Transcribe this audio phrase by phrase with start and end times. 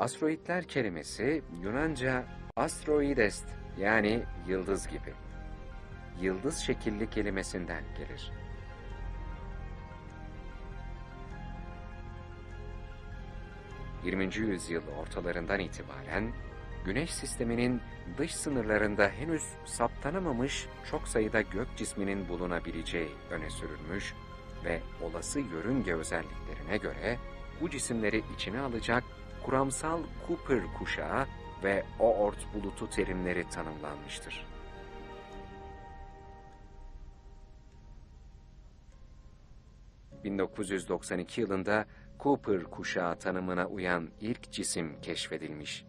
[0.00, 2.24] Asteroidler kelimesi Yunanca
[2.56, 3.44] astroidest
[3.78, 5.14] yani yıldız gibi.
[6.20, 8.32] Yıldız şekilli kelimesinden gelir.
[14.04, 14.38] ...20.
[14.38, 16.32] yüzyıl ortalarından itibaren...
[16.84, 17.80] ...Güneş sisteminin
[18.18, 20.66] dış sınırlarında henüz saptanamamış...
[20.90, 24.14] ...çok sayıda gök cisminin bulunabileceği öne sürülmüş...
[24.64, 27.18] ...ve olası yörünge özelliklerine göre...
[27.60, 29.04] ...bu cisimleri içine alacak
[29.44, 31.26] kuramsal Cooper kuşağı
[31.64, 34.46] ve Oort bulutu terimleri tanımlanmıştır.
[40.24, 41.86] ...1992 yılında
[42.20, 45.84] Cooper kuşağı tanımına uyan ilk cisim keşfedilmiş.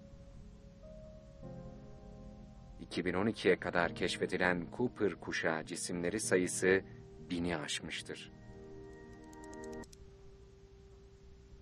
[2.92, 6.82] 2012'ye kadar keşfedilen Cooper kuşağı cisimleri sayısı
[7.30, 8.32] bini aşmıştır.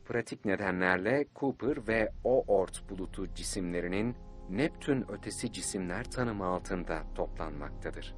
[0.09, 4.15] Pratik nedenlerle Cooper ve Oort bulutu cisimlerinin
[4.49, 8.15] Neptün ötesi cisimler tanımı altında toplanmaktadır.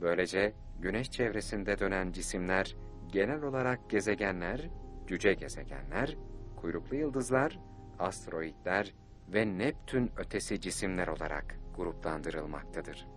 [0.00, 2.76] Böylece Güneş çevresinde dönen cisimler
[3.12, 4.70] genel olarak gezegenler,
[5.06, 6.16] cüce gezegenler,
[6.56, 7.58] kuyruklu yıldızlar,
[7.98, 8.94] asteroidler
[9.28, 13.15] ve Neptün ötesi cisimler olarak gruplandırılmaktadır.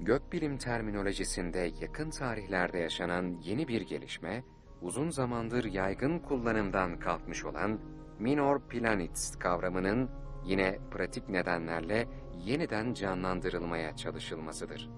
[0.00, 4.44] Gökbilim terminolojisinde yakın tarihlerde yaşanan yeni bir gelişme,
[4.82, 7.80] uzun zamandır yaygın kullanımdan kalkmış olan
[8.18, 10.10] minor planets kavramının
[10.44, 12.08] yine pratik nedenlerle
[12.44, 14.90] yeniden canlandırılmaya çalışılmasıdır.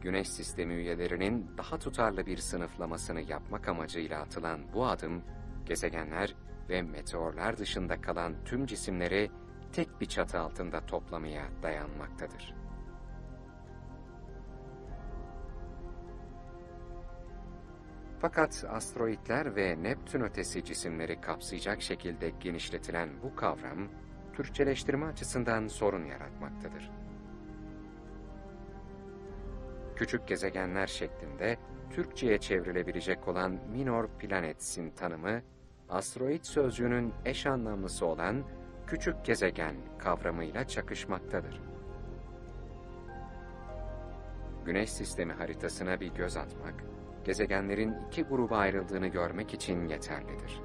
[0.00, 5.22] Güneş sistemi üyelerinin daha tutarlı bir sınıflamasını yapmak amacıyla atılan bu adım,
[5.66, 6.34] gezegenler
[6.68, 9.30] ve meteorlar dışında kalan tüm cisimleri
[9.72, 12.54] tek bir çatı altında toplamaya dayanmaktadır.
[18.22, 23.88] Fakat asteroidler ve Neptün ötesi cisimleri kapsayacak şekilde genişletilen bu kavram,
[24.32, 26.90] Türkçeleştirme açısından sorun yaratmaktadır.
[29.96, 31.58] Küçük gezegenler şeklinde
[31.90, 35.42] Türkçe'ye çevrilebilecek olan minor planets'in tanımı,
[35.92, 38.44] asteroid sözcüğünün eş anlamlısı olan
[38.86, 41.60] küçük gezegen kavramıyla çakışmaktadır.
[44.64, 46.74] Güneş sistemi haritasına bir göz atmak,
[47.24, 50.60] gezegenlerin iki gruba ayrıldığını görmek için yeterlidir.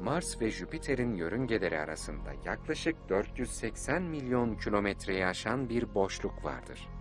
[0.00, 6.93] Mars ve Jüpiter'in yörüngeleri arasında yaklaşık 480 milyon kilometreyi aşan bir boşluk vardır.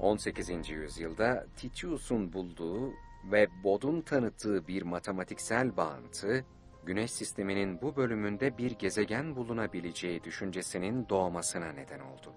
[0.00, 0.70] 18.
[0.70, 2.92] yüzyılda Titius'un bulduğu
[3.32, 6.44] ve Bode'un tanıttığı bir matematiksel bağıntı,
[6.84, 12.32] Güneş sisteminin bu bölümünde bir gezegen bulunabileceği düşüncesinin doğmasına neden oldu.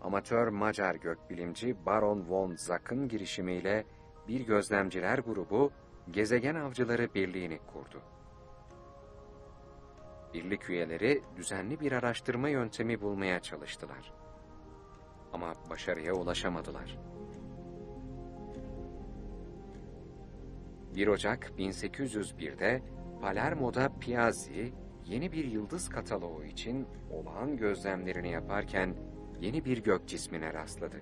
[0.00, 3.84] Amatör Macar gökbilimci Baron von Zach'ın girişimiyle
[4.28, 5.72] bir gözlemciler grubu
[6.10, 8.13] Gezegen Avcıları Birliği'ni kurdu.
[10.34, 14.12] Birlik üyeleri düzenli bir araştırma yöntemi bulmaya çalıştılar.
[15.32, 16.98] Ama başarıya ulaşamadılar.
[20.94, 22.82] 1 Ocak 1801'de
[23.20, 24.72] Palermo'da Piazzi
[25.06, 28.94] yeni bir yıldız kataloğu için olağan gözlemlerini yaparken
[29.40, 31.00] yeni bir gök cismine rastladı.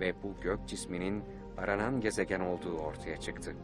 [0.00, 1.24] Ve bu gök cisminin
[1.56, 3.56] aranan gezegen olduğu ortaya çıktı.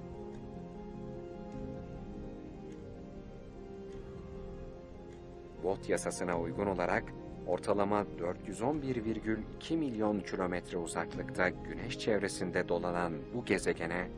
[5.62, 7.05] Watt yasasına uygun olarak
[7.47, 14.09] ortalama 411,2 milyon kilometre uzaklıkta Güneş çevresinde dolanan bu gezegene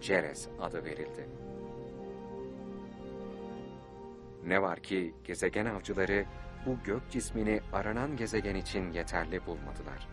[0.00, 1.28] Ceres adı verildi.
[4.46, 6.24] Ne var ki gezegen avcıları
[6.66, 10.08] bu gök cismini aranan gezegen için yeterli bulmadılar.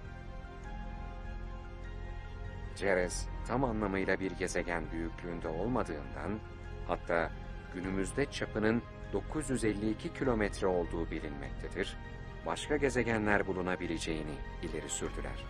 [2.75, 6.39] Ceres tam anlamıyla bir gezegen büyüklüğünde olmadığından,
[6.88, 7.31] hatta
[7.74, 8.81] günümüzde çapının
[9.13, 11.98] 952 kilometre olduğu bilinmektedir,
[12.45, 15.45] başka gezegenler bulunabileceğini ileri sürdüler.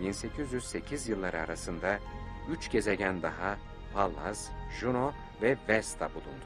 [0.00, 1.98] ...1802-1808 yılları arasında
[2.50, 3.58] üç gezegen daha
[3.94, 4.50] Pallas,
[4.80, 5.12] Juno
[5.42, 6.44] ve Vesta bulundu.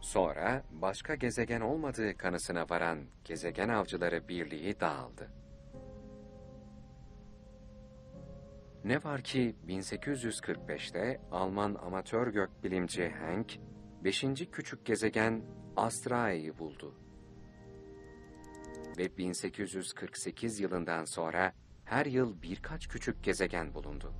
[0.00, 5.41] Sonra başka gezegen olmadığı kanısına varan Gezegen Avcıları Birliği dağıldı.
[8.84, 13.58] Ne var ki 1845'te Alman amatör gökbilimci Henk,
[14.04, 14.24] 5.
[14.52, 15.42] küçük gezegen
[15.76, 16.94] Astrae'yi buldu.
[18.98, 21.52] ve 1848 yılından sonra
[21.84, 24.14] her yıl birkaç küçük gezegen bulundu.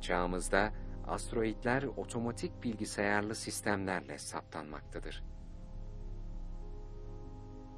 [0.00, 0.72] Çağımızda
[1.06, 5.22] asteroidler otomatik bilgisayarlı sistemlerle saptanmaktadır.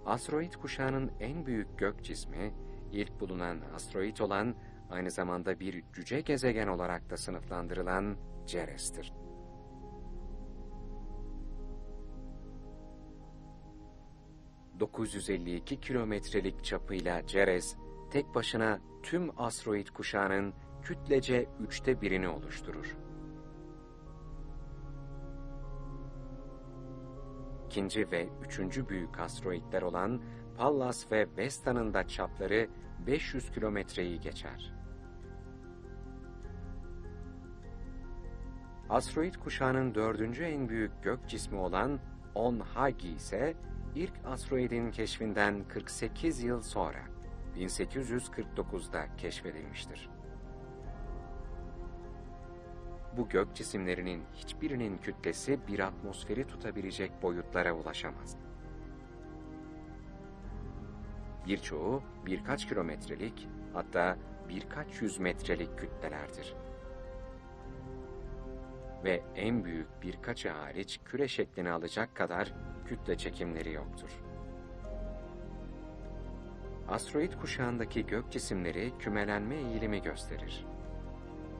[0.06, 2.54] Asteroid kuşağının en büyük gök cismi,
[2.92, 4.54] ilk bulunan asteroid olan,
[4.90, 8.16] aynı zamanda bir cüce gezegen olarak da sınıflandırılan
[8.46, 9.12] Ceres'tir.
[14.80, 17.76] ...952 kilometrelik çapıyla Ceres,
[18.10, 22.96] tek başına tüm asteroid kuşağının kütlece üçte birini oluşturur.
[27.74, 30.20] İkinci ve üçüncü büyük asteroidler olan
[30.56, 32.68] Pallas ve Vesta'nın da çapları
[33.06, 34.74] 500 kilometreyi geçer.
[38.88, 41.98] Asteroid kuşağının dördüncü en büyük gök cismi olan
[42.34, 43.54] On-Hagi ise
[43.94, 47.02] ilk asteroidin keşfinden 48 yıl sonra
[47.56, 50.10] 1849'da keşfedilmiştir.
[53.16, 58.37] Bu gök cisimlerinin hiçbirinin kütlesi bir atmosferi tutabilecek boyutlara ulaşamaz.
[61.46, 64.16] Birçoğu birkaç kilometrelik hatta
[64.49, 66.55] birkaç yüz metrelik kütlelerdir.
[69.05, 72.52] Ve en büyük birkaçı hariç küre şeklini alacak kadar
[72.87, 74.10] kütle çekimleri yoktur.
[76.88, 80.73] Asteroid kuşağındaki gök cisimleri kümelenme eğilimi gösterir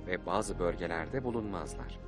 [0.07, 2.01] ve bazı bölgelerde bulunmazlar.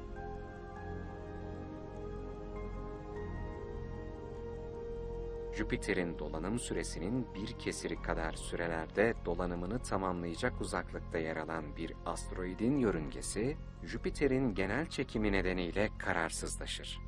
[5.56, 13.56] Jüpiter'in dolanım süresinin bir kesiri kadar sürelerde dolanımını tamamlayacak uzaklıkta yer alan bir asteroidin yörüngesi,
[13.82, 16.98] Jüpiter'in genel çekimi nedeniyle kararsızlaşır.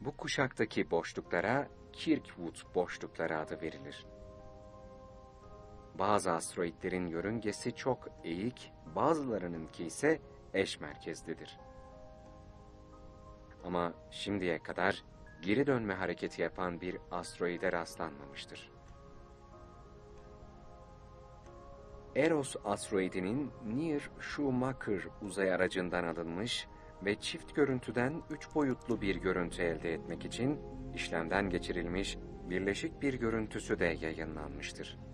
[0.00, 4.06] Bu kuşaktaki boşluklara Kirkwood boşlukları adı verilir.
[5.98, 10.20] Bazı asteroidlerin yörüngesi çok eğik, bazılarınınki ise
[10.54, 11.58] eş merkezlidir.
[13.64, 15.04] Ama şimdiye kadar
[15.42, 18.72] geri dönme hareketi yapan bir asteroide rastlanmamıştır.
[22.16, 26.68] Eros asteroidinin Near-Schumacher uzay aracından alınmış
[27.04, 30.60] ve çift görüntüden üç boyutlu bir görüntü elde etmek için
[30.94, 32.18] işlemden geçirilmiş
[32.50, 35.05] birleşik bir görüntüsü de yayınlanmıştır.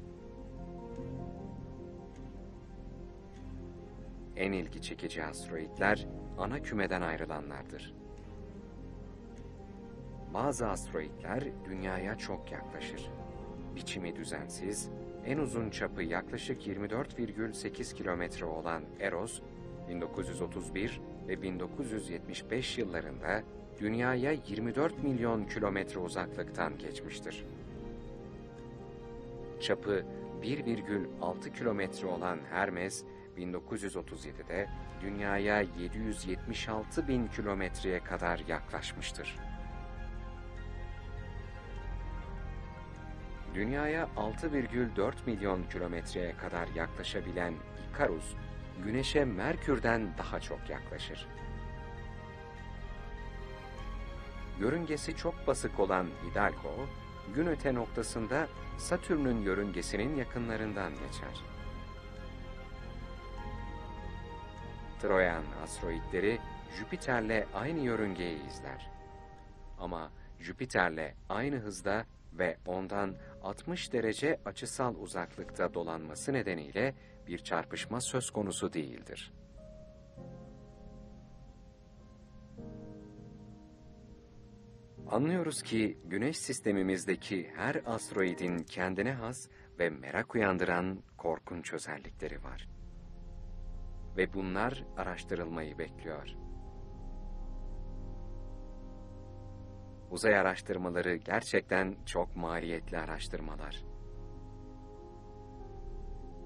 [4.36, 6.06] En ilgi çekici asteroidler
[6.38, 7.94] ana kümeden ayrılanlardır.
[10.34, 13.10] Bazı asteroidler dünyaya çok yaklaşır.
[13.76, 14.90] Biçimi düzensiz,
[15.26, 19.40] en uzun çapı yaklaşık 24,8 kilometre olan Eros,
[19.88, 23.42] 1931 ve 1975 yıllarında
[23.80, 27.44] dünyaya 24 milyon kilometre uzaklıktan geçmiştir.
[29.60, 30.04] Çapı
[30.42, 33.04] 1,6 kilometre olan Hermes,
[33.38, 34.68] 1937'de
[35.00, 39.36] dünyaya 776 bin kilometreye kadar yaklaşmıştır.
[43.54, 47.54] Dünyaya 6,4 milyon kilometreye kadar yaklaşabilen
[47.90, 48.34] Ikarus,
[48.84, 51.26] Güneş'e Merkür'den daha çok yaklaşır.
[54.60, 56.86] Yörüngesi çok basık olan Hidalgo,
[57.34, 58.48] gün öte noktasında
[58.78, 61.61] Satürn'ün yörüngesinin yakınlarından geçer.
[65.02, 66.38] Troyan asteroidleri
[66.78, 68.90] Jüpiter'le aynı yörüngeyi izler.
[69.78, 76.94] Ama Jüpiter'le aynı hızda ve ondan 60 derece açısal uzaklıkta dolanması nedeniyle
[77.26, 79.32] bir çarpışma söz konusu değildir.
[85.10, 92.71] Anlıyoruz ki Güneş sistemimizdeki her asteroidin kendine has ve merak uyandıran korkunç özellikleri var.
[94.16, 96.28] Ve bunlar araştırılmayı bekliyor.
[100.10, 103.84] Uzay araştırmaları gerçekten çok maliyetli araştırmalar.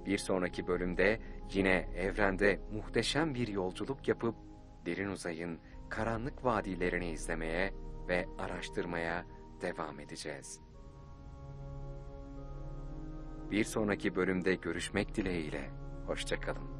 [0.07, 1.21] Bir sonraki bölümde
[1.53, 4.35] yine evrende muhteşem bir yolculuk yapıp
[4.87, 7.73] derin uzayın karanlık vadilerini izlemeye
[8.09, 9.27] ve araştırmaya
[9.61, 10.61] devam edeceğiz.
[13.51, 15.71] Bir sonraki bölümde görüşmek dileğiyle.
[16.07, 16.76] Hoşçakalın.